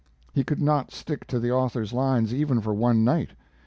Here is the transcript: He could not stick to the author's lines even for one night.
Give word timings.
He 0.33 0.43
could 0.43 0.59
not 0.59 0.91
stick 0.91 1.27
to 1.27 1.39
the 1.39 1.51
author's 1.51 1.93
lines 1.93 2.33
even 2.33 2.59
for 2.59 2.73
one 2.73 3.03
night. 3.03 3.33